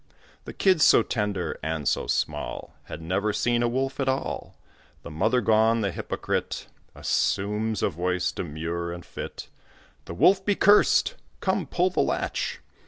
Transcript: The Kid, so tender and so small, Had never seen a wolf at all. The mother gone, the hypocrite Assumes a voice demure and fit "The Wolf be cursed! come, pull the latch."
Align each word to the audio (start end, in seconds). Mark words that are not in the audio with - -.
The 0.45 0.53
Kid, 0.53 0.81
so 0.81 1.03
tender 1.03 1.59
and 1.61 1.87
so 1.87 2.07
small, 2.07 2.73
Had 2.85 3.03
never 3.03 3.31
seen 3.31 3.61
a 3.61 3.67
wolf 3.67 3.99
at 3.99 4.09
all. 4.09 4.57
The 5.03 5.11
mother 5.11 5.41
gone, 5.41 5.81
the 5.81 5.91
hypocrite 5.91 6.65
Assumes 6.95 7.83
a 7.83 7.89
voice 7.91 8.31
demure 8.31 8.91
and 8.91 9.05
fit 9.05 9.49
"The 10.05 10.15
Wolf 10.15 10.43
be 10.43 10.55
cursed! 10.55 11.13
come, 11.39 11.67
pull 11.67 11.91
the 11.91 11.99
latch." 12.01 12.61